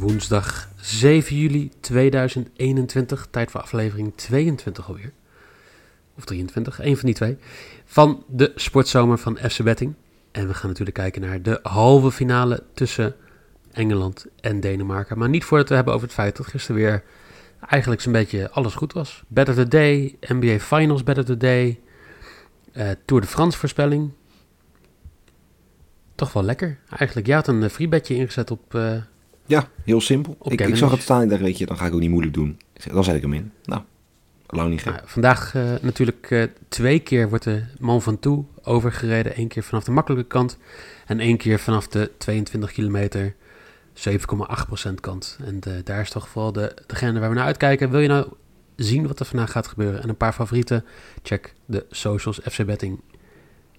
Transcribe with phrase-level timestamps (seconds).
[0.00, 5.12] Woensdag 7 juli 2021, tijd voor aflevering 22 alweer.
[6.16, 7.36] Of 23, één van die twee.
[7.84, 9.94] Van de sportzomer van FC Betting.
[10.30, 13.14] En we gaan natuurlijk kijken naar de halve finale tussen
[13.72, 15.18] Engeland en Denemarken.
[15.18, 17.02] Maar niet voordat we hebben over het feit dat gisteren weer
[17.66, 19.22] eigenlijk zo'n beetje alles goed was.
[19.28, 21.80] Better the Day, NBA Finals Better the Day,
[22.72, 24.10] uh, Tour de France voorspelling.
[26.14, 26.78] Toch wel lekker.
[26.88, 28.74] Eigenlijk, je had een uh, freebetje ingezet op...
[28.74, 28.96] Uh,
[29.50, 30.36] ja, heel simpel.
[30.42, 32.34] Ik, ik, zag het staan en dacht, weet je, dan ga ik ook niet moeilijk
[32.34, 32.60] doen.
[32.92, 33.52] Dan zet ik hem in.
[33.64, 33.82] Nou,
[34.46, 34.92] lang niet gek.
[34.92, 39.38] Nou, vandaag natuurlijk twee keer wordt de man van toe overgereden.
[39.38, 40.58] Eén keer vanaf de makkelijke kant
[41.06, 43.34] en één keer vanaf de 22 kilometer
[44.08, 45.38] 7,8% kant.
[45.44, 47.90] En de, daar is toch vooral de, degene waar we naar uitkijken.
[47.90, 48.28] Wil je nou
[48.76, 50.84] zien wat er vandaag gaat gebeuren en een paar favorieten?
[51.22, 53.00] Check de socials FC Betting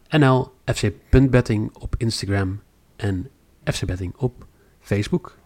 [0.09, 2.61] NL, FC.betting op Instagram
[2.95, 3.29] en
[3.63, 4.45] FC Betting op
[4.79, 5.37] Facebook.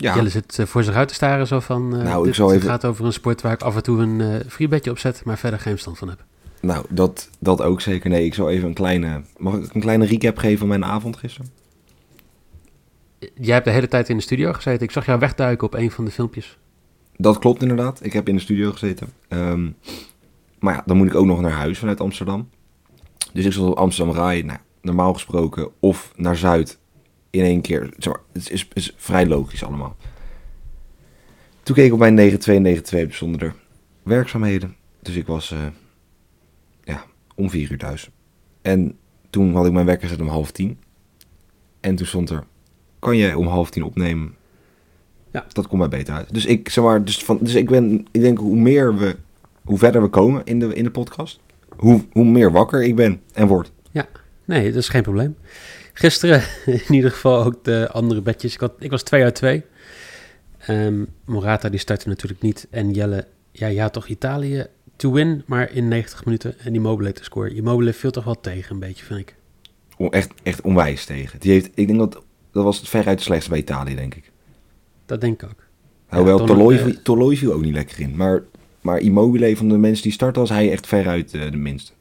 [0.00, 0.14] Ja.
[0.14, 1.96] Jelle zit uh, voor zich uit te staren zo van...
[1.96, 2.60] Uh, nou, dit, ik even...
[2.60, 5.38] gaat over een sport waar ik af en toe een uh, freebetje op zet, maar
[5.38, 6.24] verder geen stand van heb.
[6.60, 8.10] Nou, dat, dat ook zeker.
[8.10, 9.22] Nee, ik zal even een kleine...
[9.36, 11.50] Mag ik een kleine recap geven van mijn avond gisteren?
[13.34, 14.82] jij hebt de hele tijd in de studio gezeten.
[14.82, 16.58] Ik zag jou wegduiken op een van de filmpjes.
[17.16, 18.04] Dat klopt inderdaad.
[18.04, 19.12] Ik heb in de studio gezeten.
[19.28, 19.76] Um,
[20.58, 22.48] maar ja, dan moet ik ook nog naar huis vanuit Amsterdam.
[23.32, 24.46] Dus ik zal op Amsterdam rijden.
[24.46, 26.78] Nou, normaal gesproken of naar Zuid
[27.30, 27.90] in één keer.
[27.98, 29.96] Zeg maar, het is, is, vrij logisch allemaal.
[31.62, 33.54] Toen keek ik op mijn 9292 zonder er
[34.02, 34.76] werkzaamheden.
[35.02, 35.58] Dus ik was uh,
[36.84, 37.04] ja,
[37.34, 38.10] om vier uur thuis.
[38.62, 38.98] En
[39.30, 40.78] toen had ik mijn wekker gezet om half tien.
[41.80, 42.44] En toen stond er
[43.00, 44.34] kan je om half tien opnemen.
[45.32, 45.46] Ja.
[45.52, 46.34] Dat komt mij beter uit.
[46.34, 49.16] Dus ik, zeg maar, dus, van, dus ik ben, ik denk hoe meer we,
[49.64, 51.40] hoe verder we komen in de, in de podcast,
[51.76, 53.72] hoe, hoe meer wakker ik ben en word.
[53.90, 54.06] Ja,
[54.44, 55.36] nee, dat is geen probleem.
[55.92, 56.42] Gisteren
[56.88, 58.54] in ieder geval ook de andere bedjes.
[58.54, 59.64] Ik, had, ik was 2 uit 2.
[60.68, 62.66] Um, Morata die startte natuurlijk niet.
[62.70, 66.58] En Jelle, ja, had toch Italië to win, maar in 90 minuten.
[66.58, 67.54] En die Mobile te scoren.
[67.54, 69.34] Immobile viel toch wel tegen een beetje, vind ik.
[70.10, 71.40] Echt, echt onwijs tegen.
[71.40, 72.22] Die heeft, ik denk dat
[72.52, 74.30] dat was het veruit de slechtste bij Italië, denk ik.
[75.06, 75.64] Dat denk ik ook.
[76.08, 78.16] Hoewel ja, Toloi, Toloi viel ook niet lekker in.
[78.16, 78.42] Maar,
[78.80, 81.92] maar Immobile, van de mensen die starten, was hij echt veruit uh, de minste.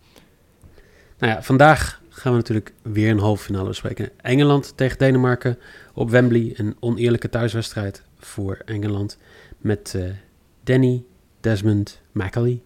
[1.17, 4.09] Nou ja, vandaag gaan we natuurlijk weer een halve finale bespreken.
[4.21, 5.57] Engeland tegen Denemarken
[5.93, 6.53] op Wembley.
[6.55, 9.17] Een oneerlijke thuiswedstrijd voor Engeland.
[9.57, 10.03] Met uh,
[10.63, 11.03] Danny
[11.39, 12.61] Desmond McAley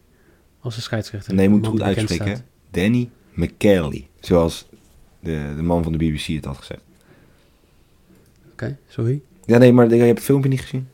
[0.60, 1.34] als de scheidsrechter.
[1.34, 2.46] Nee, moet goed uitspreken.
[2.72, 4.08] Danny McKelly.
[4.20, 4.66] Zoals
[5.20, 6.84] de, de man van de BBC het had gezegd
[8.88, 9.22] sorry.
[9.46, 10.88] Ja, nee, maar je hebt het filmpje niet gezien?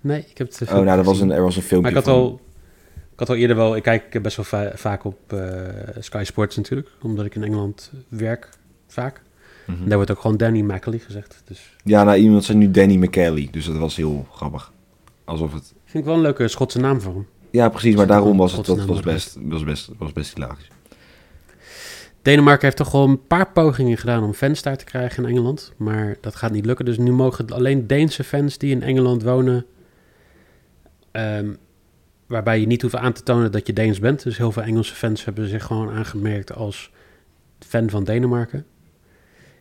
[0.00, 2.06] Nee, ik heb het Oh, nou, dat was een, er was een filmpje Maar ik
[2.06, 2.40] had, al,
[3.18, 3.76] ik had al eerder wel...
[3.76, 5.40] Ik kijk best wel vaak op uh,
[5.98, 6.88] Sky Sports natuurlijk.
[7.02, 8.48] Omdat ik in Engeland werk,
[8.86, 9.22] vaak.
[9.66, 11.42] Mm daar wordt ook gewoon Danny McAley gezegd.
[11.44, 11.76] Dus.
[11.84, 13.48] Ja, nou, iemand zei nu Danny McKelly.
[13.50, 14.72] Dus dat was heel grappig.
[15.24, 15.74] Alsof het...
[15.84, 17.26] Vind ik wel een leuke Schotse naam voor hem.
[17.50, 17.94] Ja, precies.
[17.94, 18.66] Maar daarom was het...
[18.66, 20.70] Dat was best, was best, was best hilarisch.
[22.22, 25.72] Denemarken heeft toch wel een paar pogingen gedaan om fans daar te krijgen in Engeland.
[25.76, 26.84] Maar dat gaat niet lukken.
[26.84, 29.66] Dus nu mogen alleen Deense fans die in Engeland wonen.
[31.12, 31.56] Um,
[32.28, 34.22] waarbij je niet hoeft aan te tonen dat je Deens bent.
[34.22, 36.90] Dus heel veel Engelse fans hebben zich gewoon aangemerkt als
[37.58, 38.66] fan van Denemarken.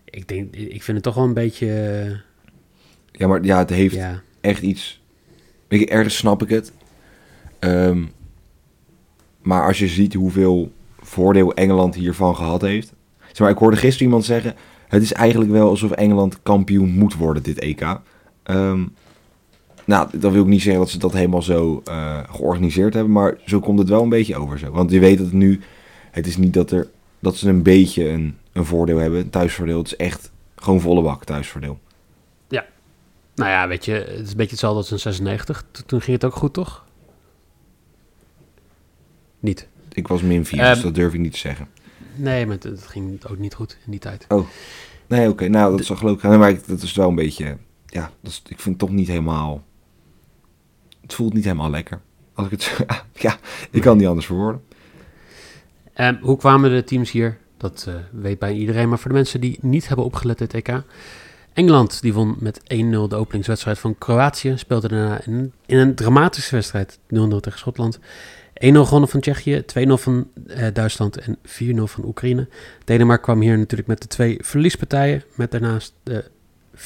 [0.06, 1.68] Ik, denk, ik vind het toch wel een beetje.
[3.12, 3.98] ja, maar ja, het heeft
[4.42, 5.02] echt iets.
[5.68, 6.72] Weet je, ergens snap ik het.
[7.60, 8.12] Um,
[9.42, 12.94] maar als je ziet hoeveel voordeel Engeland hiervan gehad heeft.
[13.28, 14.56] Zeg maar, ik hoorde gisteren iemand zeggen...
[14.88, 18.00] het is eigenlijk wel alsof Engeland kampioen moet worden, dit EK.
[18.44, 18.86] Ehm,
[19.88, 23.14] nou, dat wil ik niet zeggen dat ze dat helemaal zo uh, georganiseerd hebben...
[23.14, 24.72] maar zo komt het wel een beetje over zo.
[24.72, 25.60] Want je weet dat het nu...
[26.12, 26.90] het is niet dat, er,
[27.20, 29.78] dat ze een beetje een, een voordeel hebben, een thuisvoordeel.
[29.78, 31.80] Het is echt gewoon volle bak thuisvoordeel.
[32.48, 32.66] Ja.
[33.36, 35.66] Nou ja, weet je, het is een beetje hetzelfde als een 96.
[35.86, 36.86] Toen ging het ook goed, toch?
[39.40, 39.68] Niet.
[39.92, 41.68] Ik was min 4, dus ehm, dat durf ik niet te zeggen.
[42.16, 44.26] Nee, maar het, ging ook niet goed in die tijd.
[44.30, 44.48] Oh,
[45.08, 45.48] nee, oké.
[45.48, 46.30] Nou, dat is wel gelukkig.
[46.30, 47.58] Nee, maar dat is wel een beetje...
[47.86, 49.64] Ja, dat is, ik vind het toch niet helemaal...
[51.08, 52.00] Het voelt niet helemaal lekker.
[52.34, 52.86] Als ik het
[53.26, 53.38] ja,
[53.72, 54.62] ik kan niet anders verwoorden.
[55.96, 57.38] Um, hoe kwamen de teams hier?
[57.58, 58.90] Dat uh, weet bij iedereen.
[58.90, 60.82] Maar voor de mensen die niet hebben opgelet dit EK.
[61.54, 62.66] Engeland die won met 1-0
[63.08, 64.54] de openingswedstrijd van Kroatië.
[64.58, 67.00] Speelde daarna in, in een dramatische wedstrijd 0-0
[67.40, 68.00] tegen Schotland.
[68.00, 68.02] 1-0
[68.60, 71.42] gewonnen van Tsjechië, 2-0 van uh, Duitsland en 4-0
[71.84, 72.48] van Oekraïne.
[72.84, 75.24] Denemarken kwam hier natuurlijk met de twee verliespartijen.
[75.36, 76.24] Met daarnaast de
[76.76, 76.80] 4-1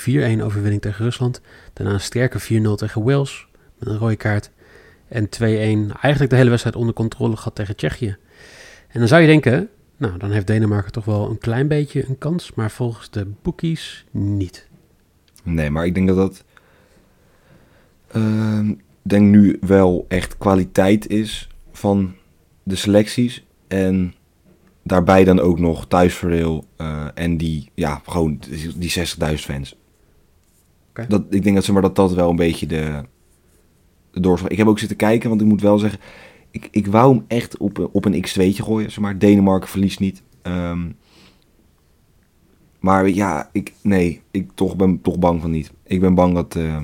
[0.44, 1.42] overwinning tegen Rusland.
[1.74, 2.44] Daarna een sterke 4-0
[2.76, 3.50] tegen Wales
[3.82, 4.52] met een rode kaart.
[5.08, 8.18] En 2-1 eigenlijk de hele wedstrijd onder controle gehad tegen Tsjechië.
[8.88, 12.18] En dan zou je denken, nou dan heeft Denemarken toch wel een klein beetje een
[12.18, 12.54] kans.
[12.54, 14.68] Maar volgens de bookies niet.
[15.44, 16.44] Nee, maar ik denk dat dat...
[18.16, 18.70] Uh,
[19.02, 22.14] denk nu wel echt kwaliteit is van
[22.64, 23.46] de selecties.
[23.68, 24.14] En
[24.84, 28.40] daarbij dan ook nog thuisvoordeel uh, en die, ja, gewoon
[28.76, 29.06] die 60.000
[29.36, 29.76] fans.
[30.90, 31.08] Okay.
[31.08, 33.04] Dat, ik denk dat, zeg maar, dat dat wel een beetje de
[34.12, 34.52] doorslag...
[34.52, 36.00] Ik heb ook zitten kijken, want ik moet wel zeggen...
[36.52, 39.20] Ik, ik wou hem echt op, op een x2'tje gooien, zeg maar.
[39.20, 40.22] Denemarken verliest niet.
[40.44, 40.96] Um,
[42.80, 45.72] maar ja, ik, nee, ik toch ben toch bang van niet.
[45.84, 46.84] Ik ben bang dat, uh,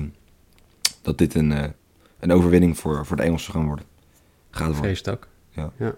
[1.02, 1.64] dat dit een, uh,
[2.20, 3.84] een overwinning voor, voor de Engelsen gaan worden.
[4.50, 4.96] Gaat worden.
[4.96, 5.28] Vrees ook.
[5.50, 5.72] Ja.
[5.78, 5.94] ja.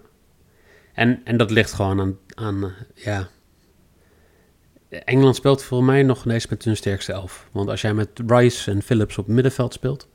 [0.93, 3.29] En, en dat ligt gewoon aan, aan uh, ja...
[4.89, 7.49] Engeland speelt voor mij nog ineens met hun sterkste elf.
[7.51, 10.07] Want als jij met Rice en Phillips op middenveld speelt,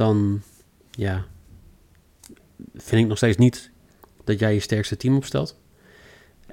[0.00, 0.42] dan
[0.90, 1.24] ja,
[2.74, 3.70] vind ik nog steeds niet
[4.24, 5.58] dat jij je sterkste team opstelt.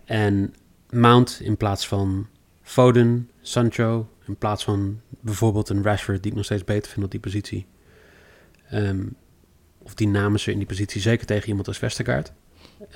[0.06, 0.54] En
[0.90, 2.28] Mount in plaats van
[2.62, 7.12] Foden, Sancho, in plaats van bijvoorbeeld een Rashford, die ik nog steeds beter vind op
[7.12, 7.66] die positie.
[8.74, 9.16] Um,
[9.78, 12.32] of die namen ze in die positie, zeker tegen iemand als Westergaard.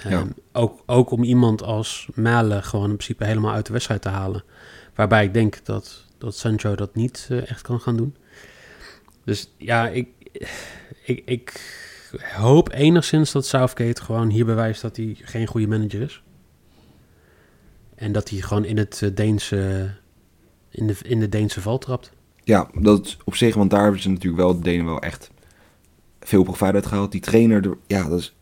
[0.06, 0.28] Um, Ja.
[0.52, 4.44] ook, ook om iemand als Malen gewoon in principe helemaal uit de wedstrijd te halen.
[4.96, 8.16] Waarbij ik denk dat, dat Sancho dat niet uh, echt kan gaan doen.
[9.24, 10.08] Dus ja, ik,
[11.04, 11.62] ik, ik
[12.36, 16.24] hoop enigszins dat Southgate gewoon hier bewijst dat hij geen goede manager is.
[17.96, 19.92] En dat hij gewoon in het uh, Deense,
[20.70, 22.12] in de, in de Deense val trapt.
[22.44, 25.32] Ja, dat op zich, want daar hebben ze natuurlijk wel de wel echt
[26.20, 27.12] veel profijt uit gehaald.
[27.12, 28.36] Die trainer, ja, dat is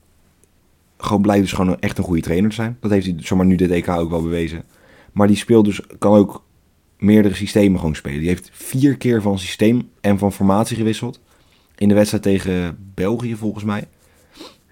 [0.97, 2.77] gewoon blijkt dus gewoon echt een goede trainer te zijn.
[2.79, 4.63] Dat heeft hij zomaar nu dit EK ook wel bewezen.
[5.11, 6.43] Maar die speelt dus, kan ook
[6.97, 8.19] meerdere systemen gewoon spelen.
[8.19, 11.19] Die heeft vier keer van systeem en van formatie gewisseld.
[11.79, 13.83] In de wedstrijd tegen België volgens mij.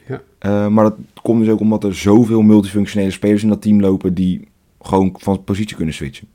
[0.08, 0.22] Ja.
[0.46, 4.14] Uh, maar dat komt dus ook omdat er zoveel multifunctionele spelers in dat team lopen
[4.14, 4.48] die
[4.82, 6.28] gewoon van positie kunnen switchen.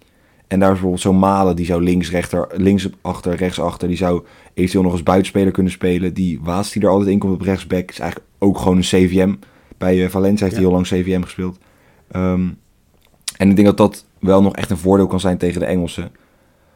[0.48, 3.88] En daar is bijvoorbeeld zo'n Malen, die zou links, rechter, links achter, rechts achter.
[3.88, 4.22] Die zou
[4.54, 6.14] eventueel nog als buitenspeler kunnen spelen.
[6.14, 9.34] Die Waas die er altijd in komt op rechtsback is eigenlijk ook gewoon een CVM.
[9.78, 10.68] Bij uh, Valencia heeft hij Ja.
[10.68, 11.58] heel lang CVM gespeeld.
[12.16, 12.58] Um,
[13.36, 16.10] en ik denk dat dat wel nog echt een voordeel kan zijn tegen de Engelsen.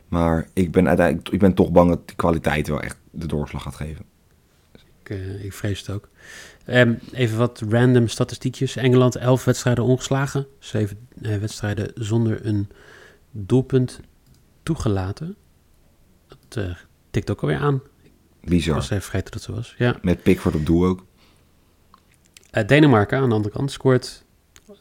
[0.08, 3.62] Maar ik ben uiteindelijk ik ben toch bang dat die kwaliteit wel echt de doorslag
[3.62, 4.04] gaat geven.
[5.02, 6.08] Ik, uh, ik vrees het ook.
[6.66, 8.76] Um, even wat random statistiekjes.
[8.76, 10.46] Engeland 11 wedstrijden ongeslagen.
[10.58, 12.68] 7 uh, wedstrijden zonder een
[13.30, 14.00] doelpunt
[14.62, 15.36] toegelaten.
[16.28, 16.76] Dat uh,
[17.10, 17.82] tikt ook alweer aan.
[18.40, 18.74] Ik Bizar.
[18.74, 19.74] was even vergeten dat zo was.
[19.78, 19.96] Ja.
[20.02, 21.04] Met Pickford op doel ook.
[22.66, 24.24] Denemarken aan de andere kant scoort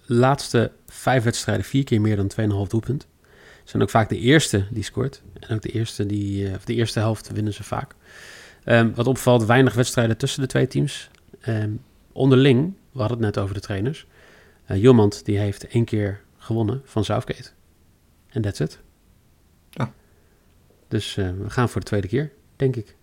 [0.06, 2.31] laatste vijf wedstrijden vier keer meer dan
[2.66, 3.07] 2,5 doelpunt.
[3.66, 5.22] Zijn ook vaak de eerste die scoort.
[5.40, 7.96] En ook de eerste, die, of de eerste helft winnen ze vaak.
[8.66, 11.10] Um, wat opvalt, weinig wedstrijden tussen de twee teams.
[11.48, 11.82] Um,
[12.12, 14.08] onderling, we hadden het net over de trainers.
[14.72, 17.50] Uh, Jomand die heeft één keer gewonnen van Southgate.
[18.30, 18.80] En that's it.
[19.69, 19.94] Ja.
[20.88, 22.95] Dus uh, we gaan voor de tweede keer, denk ik.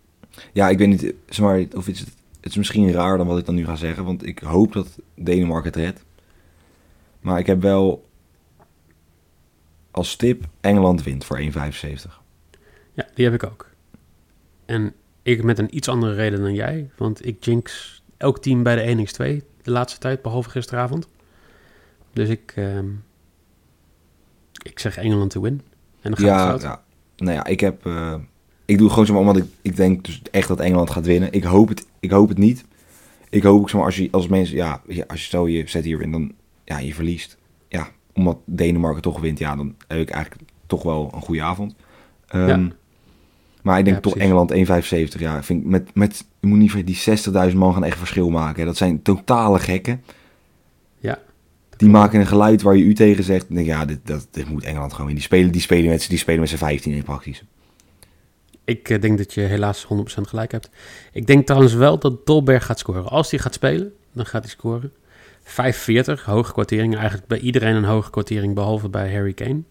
[0.52, 1.98] Ja, ik weet niet, zeg maar, of het,
[2.40, 4.04] het is misschien raar dan wat ik dan nu ga zeggen.
[4.04, 6.04] Want ik hoop dat Denemarken het redt.
[7.20, 8.10] Maar ik heb wel
[9.92, 11.46] als tip Engeland wint voor 1,75.
[12.92, 13.70] Ja, die heb ik ook.
[14.64, 16.90] En ik met een iets andere reden dan jij.
[16.96, 21.08] Want ik jinx elk team bij de 1x2 de laatste tijd, behalve gisteravond.
[22.12, 23.04] Dus ik, um,
[24.62, 25.60] ik zeg Engeland to win.
[26.00, 26.82] En dan gaat ja, het ja,
[27.16, 27.86] nou ja, ik heb...
[27.86, 28.14] Uh,
[28.64, 31.32] ik doe het gewoon zomaar omdat ik, ik denk dus echt dat Engeland gaat winnen.
[31.32, 32.64] Ik hoop het, ik hoop het niet.
[33.28, 34.56] Ik hoop ook zomaar als je als mensen...
[34.56, 36.32] Ja, als je stel je zet hierin, dan...
[36.64, 37.36] Ja, je verliest.
[37.68, 41.74] Ja, omdat Denemarken toch wint, ja, dan heb ik eigenlijk toch wel een goede avond.
[42.34, 42.72] Um, ja.
[43.62, 45.18] Maar ik denk ja, toch Engeland 1,75.
[45.18, 48.30] Ja, vind ik met, met, je moet niet vergeten, die 60.000 man gaan echt verschil
[48.30, 48.60] maken.
[48.60, 48.66] Hè.
[48.66, 50.02] Dat zijn totale gekken.
[50.98, 51.18] Ja.
[51.76, 53.54] Die maken een geluid waar je u tegen zegt.
[53.54, 55.14] Denk, ja, dit, dat, dit moet Engeland gewoon in.
[55.14, 57.44] Die spelen, die spelen met, die spelen met z'n 15 in praktisch.
[58.64, 59.86] Ik uh, denk dat je helaas 100%
[60.20, 60.70] gelijk hebt.
[61.12, 63.08] Ik denk trouwens wel dat Dolberg gaat scoren.
[63.08, 64.92] Als hij gaat spelen, dan gaat hij scoren.
[65.44, 66.94] 5,40, hoge kwartering.
[66.96, 69.62] Eigenlijk bij iedereen een hoge kwartering, behalve bij Harry Kane.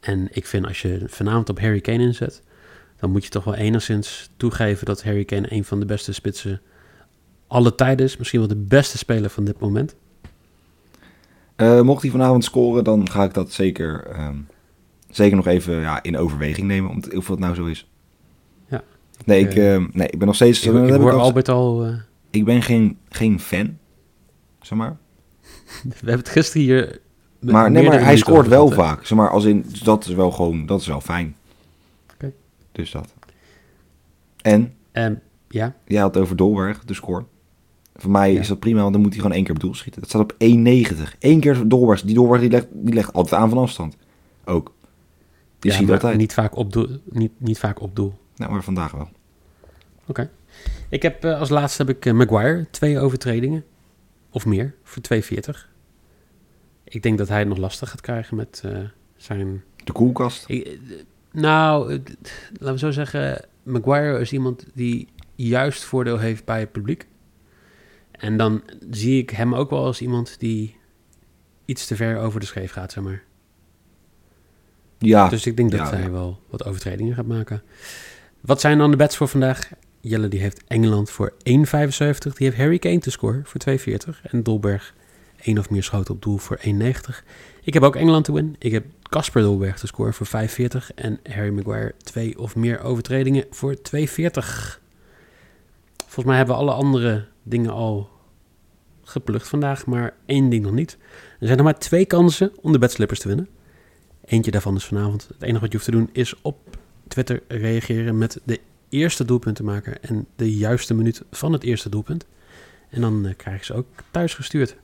[0.00, 2.42] En ik vind als je vanavond op Harry Kane inzet,
[2.98, 6.60] dan moet je toch wel enigszins toegeven dat Harry Kane een van de beste spitsen
[7.46, 8.16] alle tijden is.
[8.16, 9.94] Misschien wel de beste speler van dit moment.
[11.56, 14.36] Eh, mocht hij vanavond scoren, dan ga ik dat zeker, ehm,
[15.08, 16.90] zeker nog even ja, in overweging nemen.
[16.90, 17.88] Om te, of dat nou zo is.
[18.68, 18.82] Ja.
[19.24, 20.58] Nee, Ik, eh, ehm, nee, ik ben nog steeds...
[20.66, 21.86] Ik, ik hoor al- Albert al...
[22.30, 23.78] ik ben geen, geen fan,
[24.60, 24.96] zeg maar.
[25.82, 27.00] we hebben het gisteren hier...
[27.40, 29.06] Maar, nee, maar hij scoort wel vaak.
[29.06, 31.36] Zeg maar, als in, dat is wel gewoon, dat is wel fijn.
[32.14, 32.32] Oké.
[32.72, 33.14] Dus dat.
[34.42, 37.24] En, En ja, jij had het over Dolberg, de score.
[37.96, 38.40] Voor mij Ja.
[38.40, 40.00] is dat prima, want dan moet hij gewoon één keer op doel schieten.
[40.00, 41.18] Dat staat op 1,90.
[41.18, 42.02] Eén keer Dolberg.
[42.02, 43.96] Die Dolberg die legt, die legt altijd aan van afstand.
[44.44, 44.72] Ook.
[45.58, 46.16] Die ja, ziet altijd.
[46.16, 46.88] Niet vaak op doel.
[47.04, 48.14] Niet, niet vaak op doel.
[48.36, 49.08] Nou, maar vandaag wel.
[50.06, 50.30] Oké.
[50.88, 52.66] Ik heb eh, als laatste heb ik eh, Maguire.
[52.70, 53.64] Twee overtredingen.
[54.30, 54.74] Of meer.
[54.82, 55.68] Voor 2,40.
[56.84, 58.78] Ik denk dat hij het nog lastig gaat krijgen met eh,
[59.16, 59.62] zijn...
[59.84, 60.44] De koelkast.
[60.48, 60.78] Ik-
[61.32, 61.88] nou,
[62.52, 63.44] laten we zo zeggen...
[63.62, 67.06] Maguire is iemand die juist voordeel heeft bij het publiek.
[68.10, 70.76] En dan zie ik hem ook wel als iemand die
[71.64, 73.22] iets te ver over de scheef gaat, zeg maar.
[74.98, 76.10] Ja, Dus ik denk dat ja, hij ja.
[76.10, 77.62] wel wat overtredingen gaat maken.
[78.40, 79.70] Wat zijn dan de bets voor vandaag?
[80.00, 81.38] Jelle die heeft Engeland voor 1,75.
[81.42, 84.22] Die heeft Harry Kane te scoren voor 2,40.
[84.22, 84.94] En Dolberg
[85.42, 86.64] 1 of meer schoten op doel voor 1,90.
[87.62, 88.56] Ik heb ook Engeland te win.
[88.58, 90.94] Ik heb Casper Dolberg te scoren voor 5,40.
[90.94, 93.80] En Harry Maguire 2 of meer overtredingen voor 2,40.
[95.96, 98.08] Volgens mij hebben we alle andere dingen al
[99.02, 99.86] geplukt vandaag.
[99.86, 100.98] Maar één ding nog niet.
[101.40, 103.48] Er zijn nog maar twee kansen om de bedslippers te winnen.
[104.24, 105.28] Eentje daarvan is vanavond.
[105.32, 106.76] Het enige wat je hoeft te doen is op
[107.08, 112.26] Twitter reageren met de eerste doelpuntenmaker en de juiste minuut van het eerste doelpunt.
[112.90, 114.76] En dan eh, krijg je ze ook thuis gestuurd.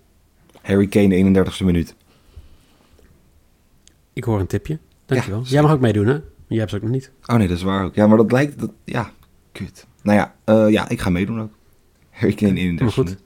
[0.62, 1.94] Harry Kane, 31ste minuut.
[4.12, 4.78] Ik hoor een tipje.
[5.06, 5.40] Dankjewel.
[5.40, 6.18] Ja, Jij mag ook meedoen, hè?
[6.46, 7.10] Jij hebt ze ook nog niet.
[7.26, 7.94] Oh nee, dat is waar ook.
[7.94, 8.58] Ja, maar dat lijkt...
[8.58, 9.12] Dat, ja,
[9.52, 9.86] kut.
[10.02, 11.52] Nou ja, eh, ja, ik ga meedoen ook.
[12.10, 13.04] Harry Kane, 31ste Helemaal goed.
[13.04, 13.20] minuut.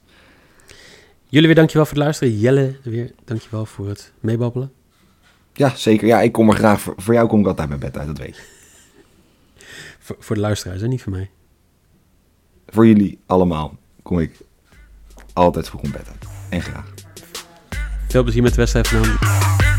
[1.27, 2.37] Jullie weer dankjewel voor het luisteren.
[2.39, 4.71] Jelle weer dankjewel voor het meebabbelen.
[5.53, 6.07] Ja, zeker.
[6.07, 6.81] Ja, ik kom er graag...
[6.81, 8.41] Voor, voor jou kom ik altijd mijn bed uit, dat weet je.
[10.11, 10.87] Voor, voor de luisteraars, hè?
[10.87, 11.29] niet voor mij.
[12.67, 14.37] Voor jullie allemaal kom ik
[15.33, 16.25] altijd vroeg om bed uit.
[16.49, 16.93] En graag.
[18.07, 19.70] Veel plezier met de wedstrijd vanavond.